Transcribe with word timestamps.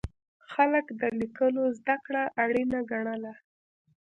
خلک 0.53 0.85
د 0.99 1.01
لیکلو 1.19 1.63
زده 1.77 1.95
کړه 2.05 2.23
اړینه 2.43 2.79
ګڼله. 2.91 3.33